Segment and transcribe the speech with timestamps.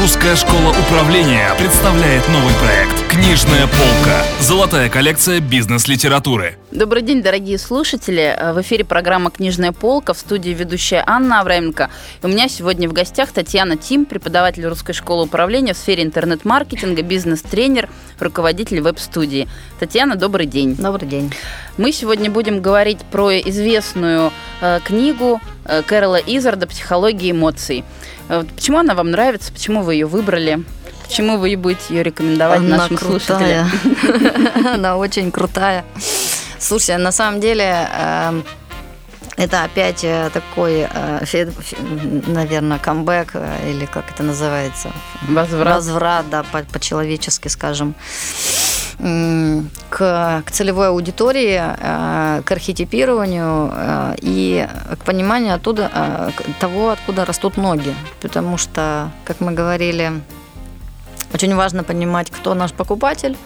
[0.00, 4.24] Русская школа управления представляет новый проект «Книжная полка».
[4.40, 6.56] Золотая коллекция бизнес-литературы.
[6.70, 8.34] Добрый день, дорогие слушатели.
[8.54, 11.90] В эфире программа «Книжная полка» в студии ведущая Анна Авраменко.
[12.22, 17.90] У меня сегодня в гостях Татьяна Тим, преподаватель Русской школы управления в сфере интернет-маркетинга, бизнес-тренер,
[18.22, 19.48] руководитель веб-студии.
[19.78, 20.76] Татьяна, добрый день.
[20.76, 21.32] Добрый день.
[21.76, 27.84] Мы сегодня будем говорить про известную э, книгу э, Кэрола Изарда «Психология эмоций».
[28.28, 29.52] Э, почему она вам нравится?
[29.52, 30.62] Почему вы ее выбрали?
[31.06, 33.66] Почему вы будете ее рекомендовать Она нашим крутая.
[33.68, 34.66] слушателям?
[34.74, 35.84] Она очень крутая.
[36.58, 38.44] Слушай, на самом деле эм,
[39.40, 40.86] это опять э, такой,
[42.26, 44.90] наверное, камбэк, э, или как это называется?
[45.28, 45.74] Возврат.
[45.76, 47.94] Возврат, да, по- по-человечески, скажем,
[48.98, 54.68] к, к целевой аудитории, э, к архетипированию э, и
[55.00, 57.94] к пониманию оттуда, э, того, откуда растут ноги.
[58.20, 60.12] Потому что, как мы говорили,
[61.32, 63.36] очень важно понимать, кто наш покупатель.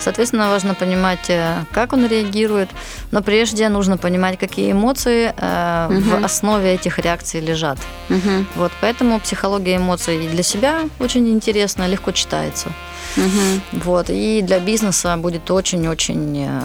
[0.00, 2.68] Соответственно, важно понимать, э, как он реагирует.
[3.12, 6.20] Но прежде нужно понимать, какие эмоции э, Мгм.
[6.20, 7.78] в основе этих реакций лежат.
[8.08, 12.68] Мгм, Вот, поэтому психология эмоций для себя очень интересно, легко читается.
[13.16, 16.60] мгм, Вот, и для бизнеса будет очень-очень э,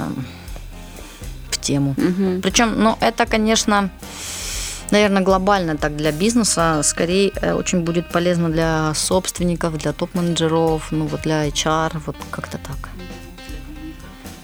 [1.52, 1.96] в тему.
[1.98, 2.42] мгм.
[2.42, 3.90] Причем, ну, это, конечно,
[4.94, 11.08] наверное, глобально так для бизнеса, скорее э, очень будет полезно для собственников, для топ-менеджеров, ну
[11.08, 12.90] вот для HR, вот как-то так.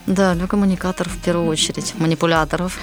[0.08, 2.80] Да, для коммуникаторов в первую очередь, манипуляторов.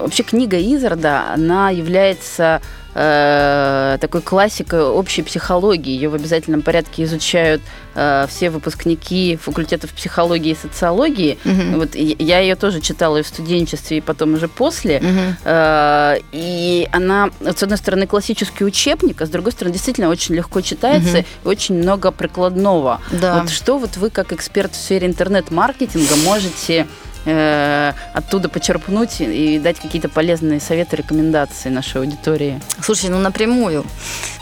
[0.00, 2.60] Вообще книга Изарда, она является
[2.94, 5.92] э, такой классикой общей психологии.
[5.92, 7.62] Ее в обязательном порядке изучают
[7.94, 11.38] э, все выпускники факультетов психологии и социологии.
[11.44, 11.78] Мгм.
[11.80, 15.00] Вот я ее тоже читала и в студенчестве, и потом уже после.
[15.00, 15.36] Мгм.
[15.44, 20.34] Э, И она, вот, с одной стороны, классический учебник, а с другой стороны, действительно очень
[20.34, 21.26] легко читается Мгм.
[21.44, 23.00] и очень много прикладного.
[23.10, 23.40] Да.
[23.40, 26.86] Вот что вот вы, как эксперт в сфере интернет-маркетинга, можете
[27.24, 32.60] э, оттуда почерпнуть и дать какие-то полезные советы, рекомендации нашей аудитории?
[32.82, 33.84] Слушай, ну напрямую.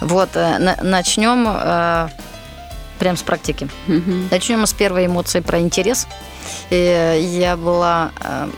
[0.01, 2.09] Вот, э, на- начнем э,
[2.99, 3.69] прям с практики.
[3.87, 4.29] Мгм.
[4.31, 6.07] Начнем с первой эмоции про интерес.
[6.71, 8.11] И я была...
[8.21, 8.49] э,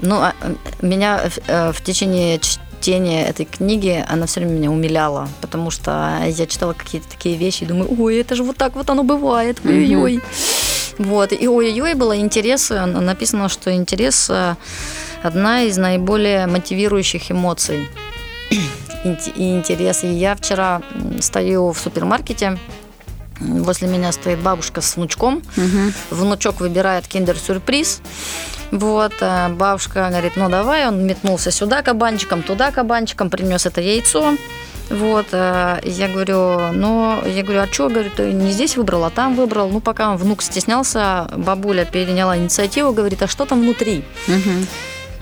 [0.00, 0.32] Ну, а,
[0.80, 5.90] меня э, в течение чтения этой книги, она все время меня умиляла, потому что
[6.24, 9.58] я читала какие-то такие вещи и думаю, ой, это же вот так вот оно бывает,
[9.64, 10.20] ой-ой-ой.
[10.98, 14.56] Вот, и ой-ой-ой было интерес, э, написано, что интерес э,
[15.22, 17.88] одна из наиболее мотивирующих эмоций.
[19.36, 20.02] И интерес.
[20.02, 20.82] И я вчера
[21.20, 22.58] стою в супермаркете,
[23.38, 25.92] возле меня стоит бабушка с внучком, Мгм.
[26.10, 28.00] внучок выбирает киндер-сюрприз.
[28.72, 34.34] Вот, а бабушка говорит, ну давай, он метнулся сюда кабанчиком, туда кабанчиком, принес это яйцо.
[34.90, 39.10] Вот, и я говорю, ну, я говорю, а что, говорю, ты не здесь выбрал, а
[39.10, 39.68] там выбрал.
[39.68, 44.02] Ну, пока внук стеснялся, бабуля переняла инициативу, говорит, а что там внутри?
[44.26, 44.66] Мгм.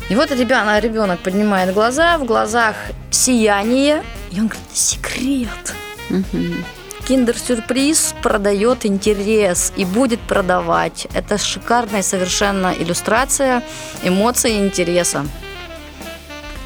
[0.09, 2.77] И вот ребенок, ребенок поднимает глаза, в глазах
[3.11, 5.75] сияние, и он говорит, секрет.
[6.11, 6.65] Мгм.
[7.09, 11.07] Киндер-сюрприз продает интерес и будет продавать.
[11.15, 13.63] Это шикарная совершенно иллюстрация
[14.05, 15.27] эмоций и интереса.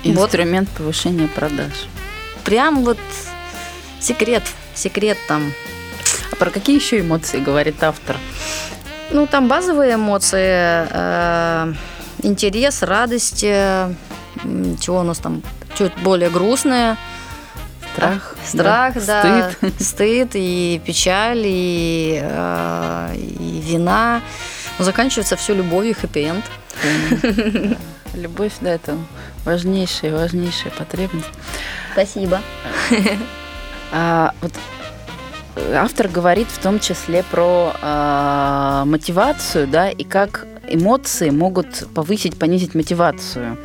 [0.05, 0.25] Вот.
[0.25, 1.73] Инструмент повышения продаж.
[2.45, 2.99] Прям вот
[4.01, 4.43] секрет,
[4.75, 5.53] секрет там.
[6.33, 8.17] А про какие еще эмоции говорит автор?
[9.11, 11.75] Ну, там базовые эмоции, э,
[12.23, 13.93] интерес, радость, э,
[14.81, 15.43] чего у нас там
[15.77, 16.97] чуть более грустное.
[17.93, 19.75] Страх, Страх, да, стыд.
[19.81, 24.21] стыд и печаль, и, э, и вина.
[24.81, 26.43] Но заканчивается все любовью, хэппи-энд.
[28.15, 28.97] Любовь, да, это
[29.45, 31.29] важнейшая, важнейшая потребность.
[31.93, 32.41] Спасибо.
[33.93, 34.53] А, вот
[35.57, 42.39] э, автор говорит в том числе про а, мотивацию, да, и как эмоции могут повысить,
[42.39, 43.59] понизить мотивацию.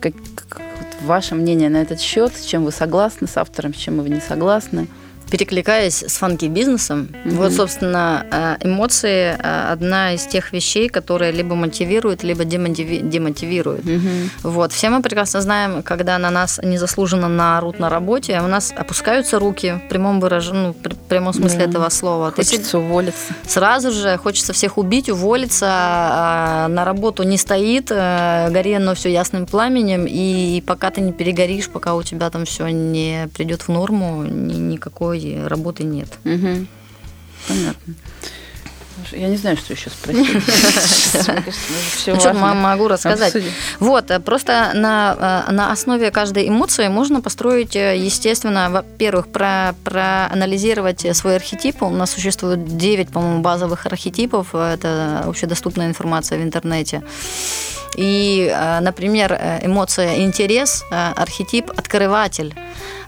[0.00, 0.12] Как,
[0.48, 0.60] как-
[1.00, 4.20] ваше мнение на этот счет, с чем вы согласны с автором, с чем вы не
[4.20, 4.86] согласны?
[5.32, 7.36] Перекликаясь с фанки-бизнесом, Мгм.
[7.36, 13.82] вот, собственно, э, эмоции э, одна из тех вещей, которые либо мотивируют, либо демотиви- демотивируют.
[13.82, 14.30] Мгм.
[14.42, 14.72] Вот.
[14.72, 19.80] Все мы прекрасно знаем, когда на нас незаслуженно наорут на работе, у нас опускаются руки
[19.86, 21.64] в прямом выражении, ну, при- прямом смысле Да.
[21.64, 22.30] этого слова.
[22.30, 23.32] Ты Хочется уволиться.
[23.46, 29.10] Сразу же хочется всех убить, уволиться, а на работу не стоит, э, гори оно все
[29.10, 33.68] ясным пламенем, и пока ты не перегоришь, пока у тебя там все не придет в
[33.70, 34.72] норму, ни-
[35.22, 36.08] никакой работы нет.
[36.24, 36.68] Мгм.
[37.48, 37.94] Понятно.
[39.10, 40.28] Я не знаю, что еще спросить.
[42.24, 43.34] Ну, могу рассказать.
[43.80, 49.74] Вот, э, просто на, э, на основе каждой эмоции можно построить, э, естественно, во-первых, про,
[49.84, 51.82] проанализировать свой архетип.
[51.82, 54.54] У нас существует 9, по-моему, базовых архетипов.
[54.54, 57.02] Это общедоступная информация в интернете.
[57.96, 62.54] И, например, эмоция интерес, архетип открыватель.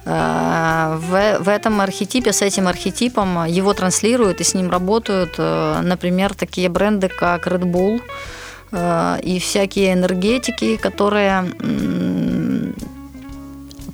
[0.05, 6.69] В, в этом архетипе, с этим архетипом его транслируют и с ним работают, например, такие
[6.69, 8.03] бренды, как Red Bull,
[8.75, 11.45] Э, и всякие энергетики, которые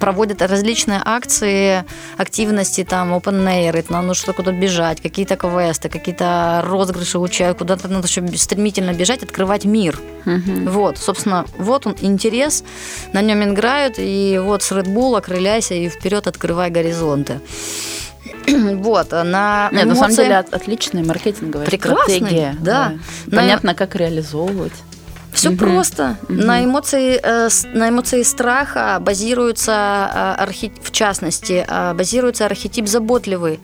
[0.00, 1.84] проводят различные акции,
[2.16, 7.88] активности, там, open air, нам нужно что куда бежать, какие-то квесты, какие-то розыгрыши учаю, куда-то
[7.88, 10.00] надо еще стремительно бежать, открывать мир.
[10.26, 10.70] Угу.
[10.70, 12.64] Вот, собственно, вот он интерес,
[13.12, 17.40] на нем играют, и вот с Red Bull окрыляйся и вперед открывай горизонты.
[18.80, 19.88] Вот, на Нет, эмоции...
[19.88, 22.56] на самом деле отличная маркетинговая Прекрасный, стратегия.
[22.60, 22.94] Да.
[23.26, 23.36] да.
[23.36, 24.72] Понятно, как реализовывать.
[25.40, 25.58] Все угу.
[25.58, 26.16] просто.
[26.28, 26.34] Угу.
[26.34, 30.70] На эмоции, э, на эмоции страха базируется э, архи...
[30.82, 33.58] в частности, э, базируется архетип заботливый,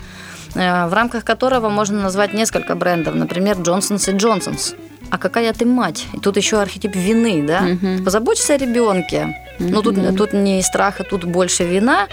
[0.55, 4.75] в рамках которого можно назвать несколько брендов, например, Johnson's и Johnson's.
[5.11, 6.06] А какая ты мать?
[6.14, 7.62] И тут еще архетип вины, да?
[7.73, 8.05] Угу.
[8.05, 9.37] Позаботься о ребенке.
[9.61, 9.69] Угу.
[9.69, 12.08] Ну, тут, тут не страх, а тут больше вина.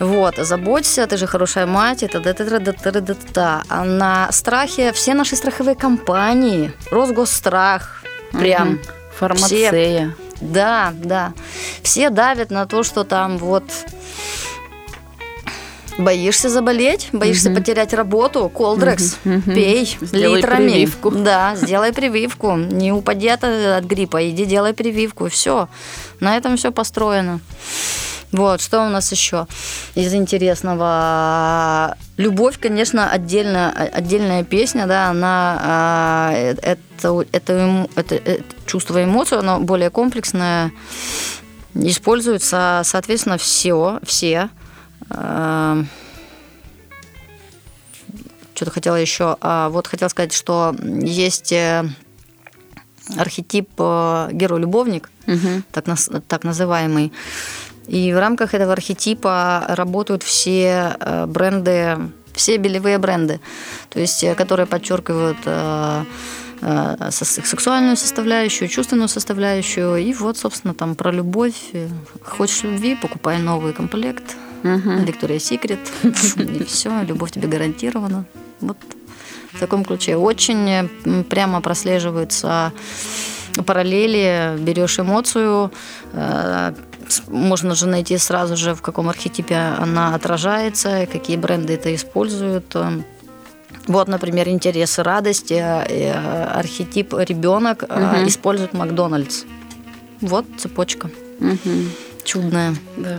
[0.00, 4.32] Вот, заботься, ты же хорошая мать, это да да да да да да А на
[4.32, 8.00] страхе все наши страховые компании, Росгосстрах,
[8.32, 8.74] прям.
[8.74, 8.78] Угу.
[9.18, 9.70] Фармацея.
[9.70, 11.32] Все, да, да.
[11.82, 13.64] Все давят на то, что там вот
[15.98, 17.58] Боишься заболеть, боишься угу.
[17.58, 19.42] потерять работу, колдрекс, угу.
[19.42, 20.70] пей сделай литрами.
[20.70, 21.10] Прививку.
[21.10, 22.56] Да, сделай прививку.
[22.56, 25.28] Не упади от, от гриппа, иди делай прививку.
[25.28, 25.68] Все.
[26.20, 27.40] На этом все построено.
[28.32, 29.46] Вот, что у нас еще
[29.94, 31.96] из интересного?
[32.16, 39.58] Любовь, конечно, отдельно, отдельная песня, да, она а, это, это, это, это чувство эмоций, оно
[39.60, 40.70] более комплексное.
[41.74, 44.50] Используется, соответственно, все, все
[45.10, 45.88] Эм,
[48.54, 49.36] что-то хотела еще.
[49.40, 51.88] А, вот хотела сказать, что есть э,
[53.16, 55.62] архетип э, герой-любовник, угу.
[55.72, 55.84] так,
[56.28, 57.12] так называемый.
[57.90, 61.98] И в рамках этого архетипа работают все э, бренды,
[62.32, 63.40] все белевые бренды,
[63.88, 65.38] то есть которые подчеркивают
[67.10, 69.96] сексуальную составляющую, чувственную составляющую.
[69.96, 71.72] И вот, собственно, там про любовь.
[72.22, 74.36] Хочешь любви, покупай новый комплект.
[74.62, 78.26] Виктория Секрет, и все, любовь тебе гарантирована.
[78.60, 78.76] Вот
[79.52, 80.16] в таком ключе.
[80.16, 80.88] Очень
[81.28, 82.72] прямо прослеживаются
[83.66, 85.72] параллели, берешь эмоцию,
[86.12, 86.72] э,
[87.28, 92.74] можно же найти сразу же, в каком архетипе она отражается, какие бренды это используют.
[93.86, 96.12] Вот, например, интерес и радость, э,
[96.54, 98.26] архетип ребенок угу.
[98.26, 99.44] использует Макдональдс.
[100.20, 101.10] Вот цепочка.
[101.40, 101.70] Угу.
[102.24, 102.74] Чудная.
[102.96, 103.18] Да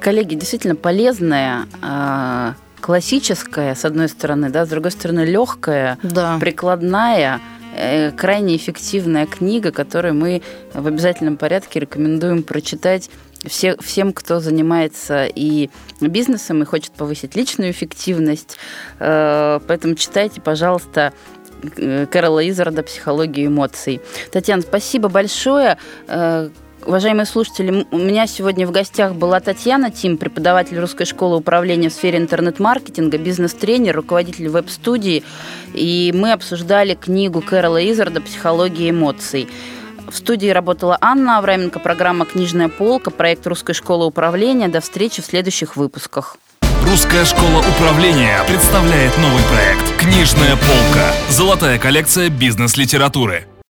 [0.00, 6.38] коллеги, действительно полезная, а, классическая, с одной стороны, да, с другой стороны, легкая, да.
[6.38, 7.55] прикладная, э,
[8.16, 10.42] крайне эффективная книга, которую мы
[10.72, 13.10] в обязательном порядке рекомендуем прочитать
[13.44, 15.70] все, всем, кто занимается и
[16.00, 18.58] бизнесом, и хочет повысить личную эффективность.
[18.98, 21.12] Э, поэтому читайте, пожалуйста,
[21.76, 24.00] э, Кэрола Изарда «Психологию эмоций».
[24.32, 25.78] Татьяна, спасибо большое.
[26.84, 31.92] Уважаемые слушатели, у меня сегодня в гостях была Татьяна Тим, преподаватель Русской школы управления в
[31.92, 35.24] сфере интернет-маркетинга, бизнес-тренер, руководитель веб-студии.
[35.74, 39.48] И мы обсуждали книгу Кэрола Изарда «Психология эмоций».
[40.08, 44.68] В студии работала Анна Авраменко, программа «Книжная полка», проект Русской школы управления.
[44.68, 46.36] До встречи в следующих выпусках.
[46.84, 51.12] Русская школа управления представляет новый проект «Книжная полка».
[51.30, 53.48] Золотая коллекция бизнес-литературы.